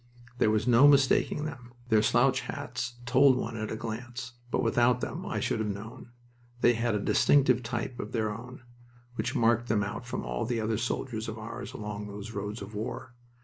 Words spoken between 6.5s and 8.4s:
They had a distinctive type of their